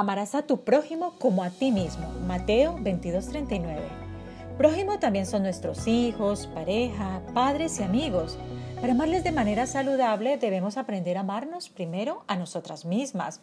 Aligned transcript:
Amarás 0.00 0.34
a 0.34 0.40
tu 0.40 0.64
prójimo 0.64 1.12
como 1.18 1.44
a 1.44 1.50
ti 1.50 1.70
mismo. 1.70 2.08
Mateo 2.26 2.74
22:39. 2.78 3.82
Prójimo 4.56 4.98
también 4.98 5.26
son 5.26 5.42
nuestros 5.42 5.86
hijos, 5.86 6.46
pareja, 6.54 7.20
padres 7.34 7.78
y 7.78 7.82
amigos. 7.82 8.38
Para 8.80 8.94
amarles 8.94 9.24
de 9.24 9.32
manera 9.32 9.66
saludable 9.66 10.38
debemos 10.38 10.78
aprender 10.78 11.18
a 11.18 11.20
amarnos 11.20 11.68
primero 11.68 12.24
a 12.28 12.36
nosotras 12.36 12.86
mismas. 12.86 13.42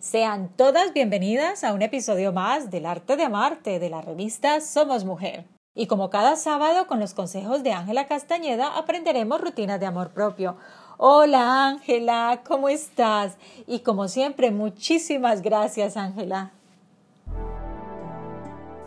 Sean 0.00 0.50
todas 0.54 0.92
bienvenidas 0.92 1.64
a 1.64 1.72
un 1.72 1.80
episodio 1.80 2.34
más 2.34 2.70
del 2.70 2.84
Arte 2.84 3.16
de 3.16 3.24
Amarte 3.24 3.78
de 3.78 3.88
la 3.88 4.02
revista 4.02 4.60
Somos 4.60 5.06
Mujer. 5.06 5.46
Y 5.74 5.86
como 5.86 6.10
cada 6.10 6.36
sábado 6.36 6.86
con 6.86 7.00
los 7.00 7.14
consejos 7.14 7.62
de 7.62 7.72
Ángela 7.72 8.06
Castañeda 8.06 8.76
aprenderemos 8.76 9.40
rutinas 9.40 9.80
de 9.80 9.86
amor 9.86 10.10
propio. 10.10 10.58
Hola 11.04 11.66
Ángela, 11.66 12.42
¿cómo 12.46 12.68
estás? 12.68 13.36
Y 13.66 13.80
como 13.80 14.06
siempre, 14.06 14.52
muchísimas 14.52 15.42
gracias 15.42 15.96
Ángela. 15.96 16.52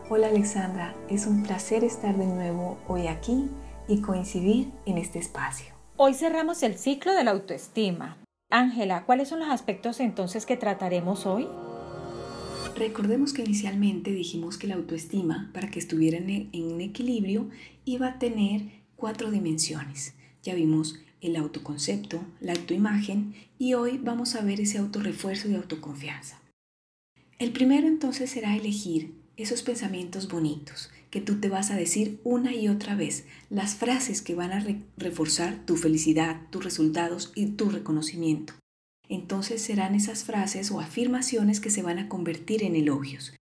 Hola 0.09 0.27
Alexandra, 0.27 0.95
es 1.09 1.27
un 1.27 1.43
placer 1.43 1.83
estar 1.83 2.15
de 2.17 2.25
nuevo 2.25 2.77
hoy 2.87 3.07
aquí 3.07 3.49
y 3.89 3.99
coincidir 3.99 4.71
en 4.85 4.97
este 4.97 5.19
espacio. 5.19 5.75
Hoy 5.97 6.13
cerramos 6.13 6.63
el 6.63 6.77
ciclo 6.77 7.13
de 7.13 7.25
la 7.25 7.31
autoestima. 7.31 8.15
Ángela, 8.49 9.03
¿cuáles 9.05 9.27
son 9.27 9.41
los 9.41 9.49
aspectos 9.49 9.99
entonces 9.99 10.45
que 10.45 10.55
trataremos 10.55 11.25
hoy? 11.25 11.49
Recordemos 12.77 13.33
que 13.33 13.41
inicialmente 13.41 14.11
dijimos 14.11 14.57
que 14.57 14.67
la 14.67 14.75
autoestima, 14.75 15.51
para 15.53 15.69
que 15.69 15.79
estuviera 15.79 16.17
en, 16.17 16.49
en 16.53 16.79
equilibrio, 16.79 17.49
iba 17.83 18.07
a 18.07 18.19
tener 18.19 18.61
cuatro 18.95 19.31
dimensiones. 19.31 20.15
Ya 20.45 20.53
vimos 20.53 20.99
el 21.21 21.37
autoconcepto, 21.37 22.23
la 22.39 22.53
autoimagen 22.53 23.33
y 23.57 23.73
hoy 23.73 23.97
vamos 23.97 24.35
a 24.35 24.41
ver 24.41 24.61
ese 24.61 24.77
autorrefuerzo 24.77 25.49
y 25.49 25.55
autoconfianza. 25.55 26.39
El 27.39 27.51
primero 27.51 27.87
entonces 27.87 28.29
será 28.29 28.55
elegir 28.55 29.15
esos 29.37 29.63
pensamientos 29.63 30.27
bonitos 30.27 30.91
que 31.09 31.19
tú 31.19 31.39
te 31.39 31.49
vas 31.49 31.71
a 31.71 31.75
decir 31.75 32.19
una 32.23 32.53
y 32.53 32.67
otra 32.67 32.93
vez, 32.93 33.25
las 33.49 33.73
frases 33.73 34.21
que 34.21 34.35
van 34.35 34.51
a 34.51 34.63
reforzar 34.97 35.65
tu 35.65 35.77
felicidad, 35.77 36.39
tus 36.51 36.63
resultados 36.63 37.31
y 37.33 37.47
tu 37.47 37.71
reconocimiento. 37.71 38.53
Entonces 39.09 39.63
serán 39.63 39.95
esas 39.95 40.25
frases 40.25 40.69
o 40.69 40.79
afirmaciones 40.79 41.59
que 41.59 41.71
se 41.71 41.81
van 41.81 41.97
a 41.97 42.07
convertir 42.07 42.61
en 42.61 42.75
elogios. 42.75 43.33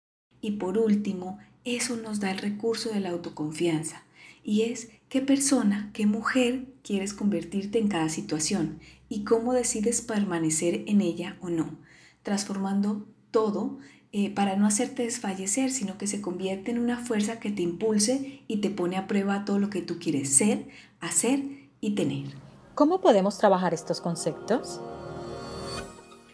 Y 0.40 0.52
por 0.52 0.78
último, 0.78 1.40
eso 1.64 1.96
nos 1.96 2.20
da 2.20 2.30
el 2.30 2.38
recurso 2.38 2.90
de 2.90 3.00
la 3.00 3.10
autoconfianza, 3.10 4.04
y 4.44 4.62
es 4.62 4.90
qué 5.08 5.20
persona, 5.20 5.90
qué 5.92 6.06
mujer 6.06 6.66
quieres 6.82 7.14
convertirte 7.14 7.78
en 7.78 7.88
cada 7.88 8.08
situación 8.08 8.78
y 9.08 9.24
cómo 9.24 9.52
decides 9.52 10.00
permanecer 10.02 10.84
en 10.86 11.00
ella 11.00 11.36
o 11.40 11.48
no, 11.48 11.78
transformando 12.22 13.06
todo 13.30 13.78
eh, 14.12 14.30
para 14.30 14.56
no 14.56 14.66
hacerte 14.66 15.04
desfallecer, 15.04 15.70
sino 15.70 15.96
que 15.96 16.06
se 16.06 16.20
convierte 16.20 16.70
en 16.70 16.78
una 16.78 16.98
fuerza 16.98 17.40
que 17.40 17.50
te 17.50 17.62
impulse 17.62 18.42
y 18.46 18.58
te 18.58 18.70
pone 18.70 18.96
a 18.96 19.06
prueba 19.06 19.44
todo 19.44 19.58
lo 19.58 19.70
que 19.70 19.80
tú 19.80 19.98
quieres 19.98 20.30
ser, 20.34 20.68
hacer 21.00 21.42
y 21.80 21.94
tener. 21.94 22.26
¿Cómo 22.74 23.00
podemos 23.00 23.38
trabajar 23.38 23.72
estos 23.74 24.00
conceptos? 24.00 24.80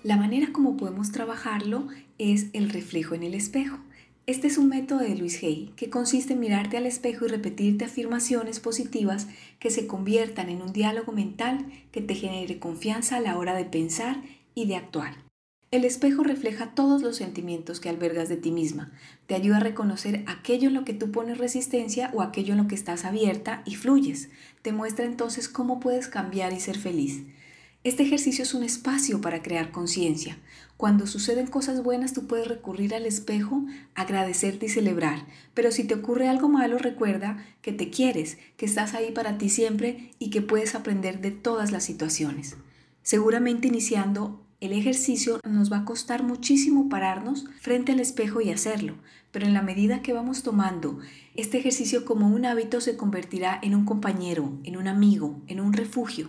La 0.02 0.16
manera 0.16 0.52
como 0.52 0.76
podemos 0.76 1.12
trabajarlo 1.12 1.88
es 2.18 2.46
el 2.52 2.70
reflejo 2.70 3.14
en 3.14 3.22
el 3.22 3.34
espejo. 3.34 3.78
Este 4.28 4.46
es 4.46 4.58
un 4.58 4.68
método 4.68 4.98
de 4.98 5.16
Luis 5.16 5.42
Hay 5.42 5.72
que 5.74 5.88
consiste 5.88 6.34
en 6.34 6.40
mirarte 6.40 6.76
al 6.76 6.84
espejo 6.84 7.24
y 7.24 7.28
repetirte 7.28 7.86
afirmaciones 7.86 8.60
positivas 8.60 9.26
que 9.58 9.70
se 9.70 9.86
conviertan 9.86 10.50
en 10.50 10.60
un 10.60 10.74
diálogo 10.74 11.12
mental 11.12 11.64
que 11.92 12.02
te 12.02 12.14
genere 12.14 12.58
confianza 12.58 13.16
a 13.16 13.20
la 13.22 13.38
hora 13.38 13.54
de 13.54 13.64
pensar 13.64 14.20
y 14.54 14.66
de 14.66 14.76
actuar. 14.76 15.14
El 15.70 15.86
espejo 15.86 16.24
refleja 16.24 16.74
todos 16.74 17.00
los 17.00 17.16
sentimientos 17.16 17.80
que 17.80 17.88
albergas 17.88 18.28
de 18.28 18.36
ti 18.36 18.50
misma. 18.50 18.92
Te 19.26 19.34
ayuda 19.34 19.56
a 19.56 19.60
reconocer 19.60 20.24
aquello 20.26 20.68
en 20.68 20.74
lo 20.74 20.84
que 20.84 20.92
tú 20.92 21.10
pones 21.10 21.38
resistencia 21.38 22.10
o 22.12 22.20
aquello 22.20 22.52
en 22.52 22.58
lo 22.58 22.68
que 22.68 22.74
estás 22.74 23.06
abierta 23.06 23.62
y 23.64 23.76
fluyes. 23.76 24.28
Te 24.60 24.72
muestra 24.72 25.06
entonces 25.06 25.48
cómo 25.48 25.80
puedes 25.80 26.06
cambiar 26.06 26.52
y 26.52 26.60
ser 26.60 26.76
feliz. 26.76 27.22
Este 27.88 28.02
ejercicio 28.02 28.42
es 28.42 28.52
un 28.52 28.64
espacio 28.64 29.22
para 29.22 29.40
crear 29.40 29.70
conciencia. 29.70 30.36
Cuando 30.76 31.06
suceden 31.06 31.46
cosas 31.46 31.82
buenas 31.82 32.12
tú 32.12 32.26
puedes 32.26 32.46
recurrir 32.46 32.94
al 32.94 33.06
espejo, 33.06 33.64
agradecerte 33.94 34.66
y 34.66 34.68
celebrar. 34.68 35.24
Pero 35.54 35.72
si 35.72 35.84
te 35.84 35.94
ocurre 35.94 36.28
algo 36.28 36.50
malo 36.50 36.76
recuerda 36.76 37.42
que 37.62 37.72
te 37.72 37.88
quieres, 37.88 38.36
que 38.58 38.66
estás 38.66 38.92
ahí 38.92 39.10
para 39.10 39.38
ti 39.38 39.48
siempre 39.48 40.10
y 40.18 40.28
que 40.28 40.42
puedes 40.42 40.74
aprender 40.74 41.22
de 41.22 41.30
todas 41.30 41.72
las 41.72 41.82
situaciones. 41.82 42.58
Seguramente 43.02 43.68
iniciando 43.68 44.44
el 44.60 44.74
ejercicio 44.74 45.40
nos 45.48 45.72
va 45.72 45.78
a 45.78 45.84
costar 45.86 46.22
muchísimo 46.22 46.90
pararnos 46.90 47.46
frente 47.58 47.92
al 47.92 48.00
espejo 48.00 48.42
y 48.42 48.50
hacerlo, 48.50 48.96
pero 49.30 49.46
en 49.46 49.54
la 49.54 49.62
medida 49.62 50.02
que 50.02 50.12
vamos 50.12 50.42
tomando 50.42 50.98
este 51.36 51.56
ejercicio 51.56 52.04
como 52.04 52.28
un 52.28 52.44
hábito 52.44 52.82
se 52.82 52.98
convertirá 52.98 53.58
en 53.62 53.74
un 53.74 53.86
compañero, 53.86 54.52
en 54.64 54.76
un 54.76 54.88
amigo, 54.88 55.40
en 55.46 55.60
un 55.60 55.72
refugio 55.72 56.28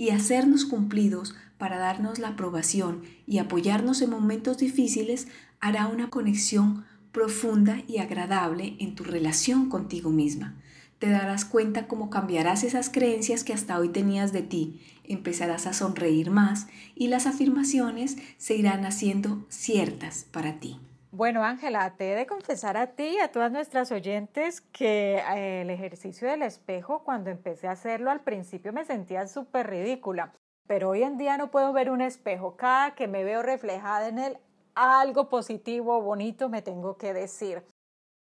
y 0.00 0.12
hacernos 0.12 0.64
cumplidos 0.64 1.34
para 1.58 1.76
darnos 1.76 2.18
la 2.18 2.28
aprobación 2.28 3.02
y 3.26 3.36
apoyarnos 3.36 4.00
en 4.00 4.08
momentos 4.08 4.56
difíciles 4.56 5.28
hará 5.60 5.88
una 5.88 6.08
conexión 6.08 6.86
profunda 7.12 7.82
y 7.86 7.98
agradable 7.98 8.76
en 8.78 8.94
tu 8.94 9.04
relación 9.04 9.68
contigo 9.68 10.08
misma. 10.08 10.56
Te 10.98 11.10
darás 11.10 11.44
cuenta 11.44 11.86
cómo 11.86 12.08
cambiarás 12.08 12.64
esas 12.64 12.88
creencias 12.88 13.44
que 13.44 13.52
hasta 13.52 13.78
hoy 13.78 13.90
tenías 13.90 14.32
de 14.32 14.40
ti, 14.40 14.80
empezarás 15.04 15.66
a 15.66 15.74
sonreír 15.74 16.30
más 16.30 16.66
y 16.94 17.08
las 17.08 17.26
afirmaciones 17.26 18.16
se 18.38 18.56
irán 18.56 18.86
haciendo 18.86 19.44
ciertas 19.50 20.24
para 20.30 20.60
ti. 20.60 20.80
Bueno, 21.12 21.42
Ángela, 21.42 21.96
te 21.96 22.12
he 22.12 22.14
de 22.14 22.26
confesar 22.26 22.76
a 22.76 22.94
ti 22.94 23.16
y 23.16 23.18
a 23.18 23.32
todas 23.32 23.50
nuestras 23.50 23.90
oyentes 23.90 24.60
que 24.60 25.16
eh, 25.16 25.62
el 25.62 25.70
ejercicio 25.70 26.28
del 26.28 26.42
espejo, 26.42 27.02
cuando 27.02 27.30
empecé 27.30 27.66
a 27.66 27.72
hacerlo 27.72 28.12
al 28.12 28.20
principio 28.20 28.72
me 28.72 28.84
sentía 28.84 29.26
súper 29.26 29.68
ridícula, 29.68 30.32
pero 30.68 30.90
hoy 30.90 31.02
en 31.02 31.18
día 31.18 31.36
no 31.36 31.50
puedo 31.50 31.72
ver 31.72 31.90
un 31.90 32.00
espejo. 32.00 32.56
Cada 32.56 32.94
que 32.94 33.08
me 33.08 33.24
veo 33.24 33.42
reflejada 33.42 34.06
en 34.06 34.20
él, 34.20 34.38
algo 34.76 35.28
positivo, 35.28 36.00
bonito 36.00 36.48
me 36.48 36.62
tengo 36.62 36.96
que 36.96 37.12
decir. 37.12 37.64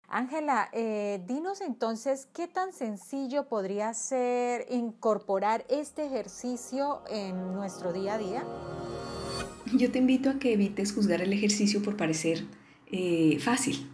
Ángela, 0.06 0.68
eh, 0.72 1.22
dinos 1.26 1.62
entonces 1.62 2.28
qué 2.34 2.48
tan 2.48 2.74
sencillo 2.74 3.48
podría 3.48 3.94
ser 3.94 4.66
incorporar 4.68 5.64
este 5.70 6.04
ejercicio 6.04 7.02
en 7.08 7.54
nuestro 7.54 7.94
día 7.94 8.14
a 8.14 8.18
día. 8.18 8.44
Yo 9.74 9.90
te 9.90 10.00
invito 10.00 10.28
a 10.28 10.38
que 10.38 10.52
evites 10.52 10.92
juzgar 10.92 11.22
el 11.22 11.32
ejercicio 11.32 11.82
por 11.82 11.96
parecer 11.96 12.44
eh, 12.96 13.40
fácil 13.40 13.88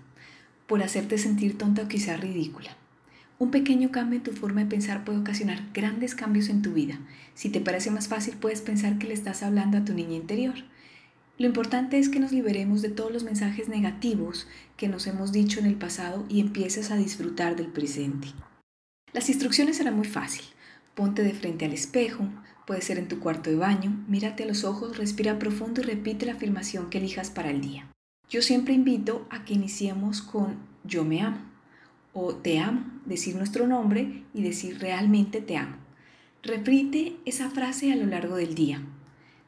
por 0.66 0.82
hacerte 0.82 1.16
sentir 1.16 1.56
tonta 1.56 1.80
o 1.80 1.88
quizá 1.88 2.18
ridícula. 2.18 2.76
Un 3.38 3.50
pequeño 3.50 3.90
cambio 3.90 4.18
en 4.18 4.22
tu 4.22 4.32
forma 4.32 4.60
de 4.60 4.66
pensar 4.66 5.06
puede 5.06 5.18
ocasionar 5.18 5.62
grandes 5.72 6.14
cambios 6.14 6.50
en 6.50 6.60
tu 6.60 6.74
vida. 6.74 7.00
Si 7.32 7.48
te 7.48 7.62
parece 7.62 7.90
más 7.90 8.08
fácil, 8.08 8.34
puedes 8.36 8.60
pensar 8.60 8.98
que 8.98 9.06
le 9.06 9.14
estás 9.14 9.42
hablando 9.42 9.78
a 9.78 9.86
tu 9.86 9.94
niña 9.94 10.16
interior. 10.16 10.56
Lo 11.38 11.46
importante 11.46 11.98
es 11.98 12.10
que 12.10 12.20
nos 12.20 12.30
liberemos 12.30 12.82
de 12.82 12.90
todos 12.90 13.10
los 13.10 13.24
mensajes 13.24 13.70
negativos 13.70 14.46
que 14.76 14.88
nos 14.88 15.06
hemos 15.06 15.32
dicho 15.32 15.60
en 15.60 15.64
el 15.64 15.76
pasado 15.76 16.26
y 16.28 16.40
empieces 16.40 16.90
a 16.90 16.98
disfrutar 16.98 17.56
del 17.56 17.68
presente. 17.68 18.28
Las 19.14 19.30
instrucciones 19.30 19.78
serán 19.78 19.96
muy 19.96 20.06
fácil. 20.06 20.44
Ponte 20.94 21.22
de 21.22 21.32
frente 21.32 21.64
al 21.64 21.72
espejo, 21.72 22.28
puede 22.66 22.82
ser 22.82 22.98
en 22.98 23.08
tu 23.08 23.18
cuarto 23.18 23.48
de 23.48 23.56
baño, 23.56 24.04
mírate 24.08 24.42
a 24.42 24.46
los 24.46 24.64
ojos, 24.64 24.98
respira 24.98 25.38
profundo 25.38 25.80
y 25.80 25.84
repite 25.84 26.26
la 26.26 26.32
afirmación 26.32 26.90
que 26.90 26.98
elijas 26.98 27.30
para 27.30 27.50
el 27.50 27.62
día. 27.62 27.90
Yo 28.30 28.42
siempre 28.42 28.74
invito 28.74 29.26
a 29.28 29.44
que 29.44 29.54
iniciemos 29.54 30.22
con 30.22 30.54
yo 30.84 31.04
me 31.04 31.20
amo 31.20 31.38
o 32.12 32.32
te 32.32 32.60
amo, 32.60 32.84
decir 33.04 33.34
nuestro 33.34 33.66
nombre 33.66 34.22
y 34.32 34.42
decir 34.42 34.78
realmente 34.78 35.40
te 35.40 35.56
amo. 35.56 35.76
Repite 36.44 37.16
esa 37.24 37.50
frase 37.50 37.92
a 37.92 37.96
lo 37.96 38.06
largo 38.06 38.36
del 38.36 38.54
día. 38.54 38.82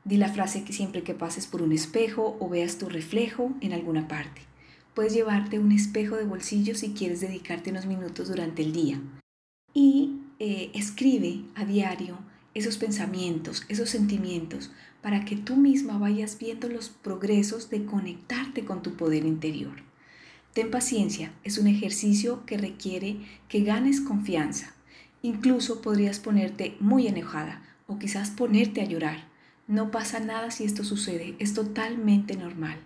Di 0.05 0.17
la 0.17 0.29
frase 0.29 0.65
que 0.65 0.73
siempre 0.73 1.05
que 1.05 1.15
pases 1.15 1.47
por 1.47 1.63
un 1.63 1.71
espejo 1.71 2.37
o 2.41 2.49
veas 2.49 2.77
tu 2.77 2.89
reflejo 2.89 3.53
en 3.61 3.73
alguna 3.73 4.09
parte. 4.09 4.41
Puedes 4.95 5.15
llevarte 5.15 5.61
un 5.61 5.71
espejo 5.71 6.17
de 6.17 6.25
bolsillo 6.25 6.75
si 6.75 6.93
quieres 6.93 7.21
dedicarte 7.21 7.71
unos 7.71 7.87
minutos 7.87 8.29
durante 8.29 8.63
el 8.63 8.73
día. 8.73 9.01
Y 9.73 10.19
eh, 10.41 10.73
escribe 10.75 11.45
a 11.55 11.65
diario 11.65 12.19
esos 12.55 12.77
pensamientos, 12.77 13.65
esos 13.69 13.91
sentimientos, 13.91 14.71
para 15.01 15.25
que 15.25 15.37
tú 15.37 15.57
misma 15.57 15.99
vayas 15.99 16.39
viendo 16.39 16.69
los 16.69 16.89
progresos 16.89 17.71
de 17.71 17.85
conectarte 17.85 18.65
con 18.65 18.83
tu 18.83 18.95
poder 18.95 19.25
interior. 19.25 19.83
Ten 20.53 20.71
paciencia, 20.71 21.33
es 21.45 21.59
un 21.59 21.67
ejercicio 21.67 22.45
que 22.45 22.59
requiere 22.59 23.17
que 23.49 23.63
ganes 23.63 24.01
confianza. 24.01 24.75
Incluso 25.23 25.81
podrías 25.81 26.19
ponerte 26.19 26.77
muy 26.79 27.07
enojada 27.07 27.63
o 27.87 27.99
quizás 27.99 28.31
ponerte 28.31 28.83
a 28.83 28.85
llorar. 28.85 29.29
No 29.67 29.91
pasa 29.91 30.21
nada 30.21 30.51
si 30.51 30.65
esto 30.65 30.85
sucede, 30.85 31.37
es 31.39 31.55
totalmente 31.55 32.37
normal. 32.37 32.79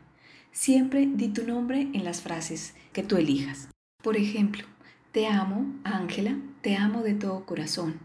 Siempre 0.53 1.07
di 1.07 1.29
tu 1.29 1.45
nombre 1.45 1.89
en 1.93 2.05
las 2.05 2.21
frases 2.21 2.75
que 2.93 3.03
tú 3.03 3.17
elijas. 3.17 3.69
Por 4.03 4.17
ejemplo, 4.17 4.65
te 5.11 5.27
amo, 5.27 5.75
Ángela, 5.83 6.39
te 6.63 6.77
amo 6.77 7.03
de 7.03 7.15
todo 7.15 7.45
corazón. 7.45 7.99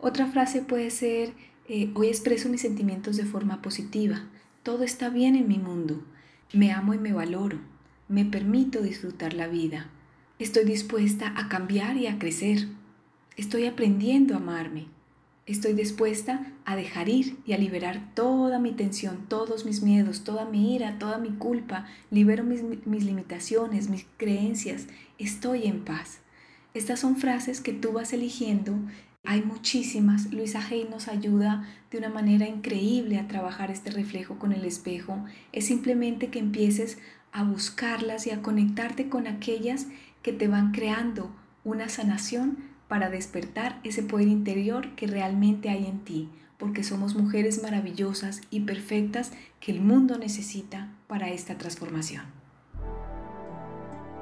Otra 0.00 0.26
frase 0.26 0.62
puede 0.62 0.90
ser, 0.90 1.32
eh, 1.68 1.90
hoy 1.94 2.06
expreso 2.06 2.48
mis 2.48 2.60
sentimientos 2.60 3.16
de 3.16 3.24
forma 3.24 3.60
positiva. 3.60 4.28
Todo 4.62 4.84
está 4.84 5.08
bien 5.08 5.34
en 5.34 5.48
mi 5.48 5.58
mundo. 5.58 6.04
Me 6.52 6.70
amo 6.70 6.94
y 6.94 6.98
me 6.98 7.12
valoro. 7.12 7.58
Me 8.06 8.24
permito 8.24 8.80
disfrutar 8.80 9.34
la 9.34 9.48
vida. 9.48 9.90
Estoy 10.38 10.64
dispuesta 10.64 11.34
a 11.36 11.48
cambiar 11.48 11.96
y 11.96 12.06
a 12.06 12.18
crecer. 12.18 12.68
Estoy 13.36 13.66
aprendiendo 13.66 14.34
a 14.34 14.36
amarme. 14.36 14.86
Estoy 15.46 15.72
dispuesta 15.72 16.52
a 16.64 16.76
dejar 16.76 17.08
ir 17.08 17.36
y 17.44 17.54
a 17.54 17.58
liberar 17.58 18.12
toda 18.14 18.60
mi 18.60 18.72
tensión, 18.72 19.26
todos 19.28 19.64
mis 19.64 19.82
miedos, 19.82 20.22
toda 20.22 20.44
mi 20.44 20.76
ira, 20.76 20.98
toda 21.00 21.18
mi 21.18 21.30
culpa. 21.30 21.86
Libero 22.10 22.44
mis, 22.44 22.62
mis 22.62 23.04
limitaciones, 23.04 23.88
mis 23.88 24.06
creencias. 24.16 24.86
Estoy 25.18 25.66
en 25.66 25.84
paz. 25.84 26.20
Estas 26.72 27.00
son 27.00 27.16
frases 27.16 27.60
que 27.60 27.72
tú 27.72 27.92
vas 27.92 28.12
eligiendo. 28.12 28.74
Hay 29.30 29.42
muchísimas. 29.42 30.32
Luisa 30.32 30.66
Hay 30.70 30.86
nos 30.88 31.06
ayuda 31.06 31.68
de 31.90 31.98
una 31.98 32.08
manera 32.08 32.48
increíble 32.48 33.18
a 33.18 33.28
trabajar 33.28 33.70
este 33.70 33.90
reflejo 33.90 34.38
con 34.38 34.54
el 34.54 34.64
espejo. 34.64 35.22
Es 35.52 35.66
simplemente 35.66 36.28
que 36.28 36.38
empieces 36.38 36.96
a 37.30 37.44
buscarlas 37.44 38.26
y 38.26 38.30
a 38.30 38.40
conectarte 38.40 39.10
con 39.10 39.26
aquellas 39.26 39.86
que 40.22 40.32
te 40.32 40.48
van 40.48 40.72
creando 40.72 41.30
una 41.62 41.90
sanación 41.90 42.56
para 42.88 43.10
despertar 43.10 43.80
ese 43.84 44.02
poder 44.02 44.28
interior 44.28 44.94
que 44.94 45.06
realmente 45.06 45.68
hay 45.68 45.84
en 45.84 45.98
ti, 46.04 46.30
porque 46.56 46.82
somos 46.82 47.14
mujeres 47.14 47.62
maravillosas 47.62 48.40
y 48.48 48.60
perfectas 48.60 49.32
que 49.60 49.72
el 49.72 49.82
mundo 49.82 50.16
necesita 50.16 50.88
para 51.06 51.28
esta 51.28 51.58
transformación. 51.58 52.37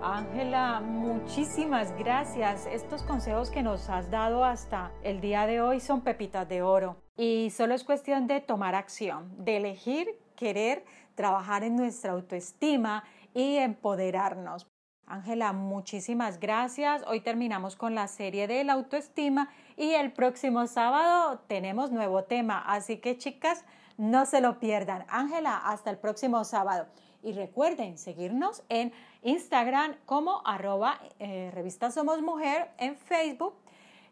Ángela, 0.08 0.80
muchísimas 0.80 1.90
gracias. 1.98 2.66
Estos 2.66 3.02
consejos 3.02 3.50
que 3.50 3.64
nos 3.64 3.90
has 3.90 4.08
dado 4.08 4.44
hasta 4.44 4.92
el 5.02 5.20
día 5.20 5.46
de 5.46 5.60
hoy 5.60 5.80
son 5.80 6.02
pepitas 6.02 6.48
de 6.48 6.62
oro 6.62 6.96
y 7.16 7.50
solo 7.50 7.74
es 7.74 7.82
cuestión 7.82 8.28
de 8.28 8.40
tomar 8.40 8.76
acción, 8.76 9.34
de 9.44 9.56
elegir, 9.56 10.06
querer, 10.36 10.84
trabajar 11.16 11.64
en 11.64 11.74
nuestra 11.74 12.12
autoestima 12.12 13.02
y 13.34 13.56
empoderarnos. 13.56 14.68
Ángela, 15.06 15.52
muchísimas 15.52 16.38
gracias. 16.38 17.02
Hoy 17.08 17.20
terminamos 17.20 17.74
con 17.74 17.96
la 17.96 18.06
serie 18.06 18.46
de 18.46 18.60
autoestima 18.70 19.50
y 19.76 19.94
el 19.94 20.12
próximo 20.12 20.68
sábado 20.68 21.40
tenemos 21.48 21.90
nuevo 21.90 22.22
tema. 22.22 22.62
Así 22.64 22.98
que 22.98 23.18
chicas, 23.18 23.64
no 23.96 24.24
se 24.24 24.40
lo 24.40 24.60
pierdan. 24.60 25.04
Ángela, 25.08 25.56
hasta 25.56 25.90
el 25.90 25.98
próximo 25.98 26.44
sábado. 26.44 26.86
Y 27.22 27.32
recuerden 27.32 27.98
seguirnos 27.98 28.62
en 28.68 28.92
Instagram 29.22 29.96
como 30.06 30.42
arroba 30.44 31.00
eh, 31.18 31.50
revista 31.54 31.90
Somos 31.90 32.22
Mujer, 32.22 32.70
en 32.78 32.96
Facebook, 32.96 33.54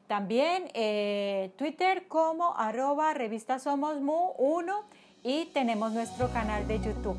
también 0.06 0.70
eh, 0.74 1.52
Twitter 1.56 2.06
como 2.08 2.56
arroba 2.56 3.14
revista 3.14 3.58
Somos 3.58 4.00
Mu 4.00 4.32
1 4.38 4.84
y 5.22 5.46
tenemos 5.46 5.92
nuestro 5.92 6.30
canal 6.30 6.68
de 6.68 6.78
YouTube. 6.80 7.18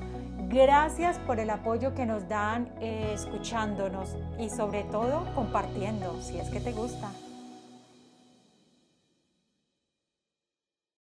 Gracias 0.50 1.18
por 1.20 1.40
el 1.40 1.50
apoyo 1.50 1.96
que 1.96 2.06
nos 2.06 2.30
dan 2.30 2.72
eh, 2.80 3.12
escuchándonos 3.14 4.16
y 4.40 4.50
sobre 4.50 4.84
todo 4.84 5.26
compartiendo 5.34 6.22
si 6.22 6.38
es 6.38 6.50
que 6.50 6.60
te 6.60 6.72
gusta. 6.72 7.10